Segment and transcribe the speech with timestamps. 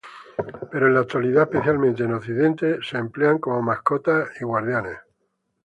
[0.71, 4.97] Pero en la actualidad, especialmente en Occidente, son empleados como mascotas y guardianes.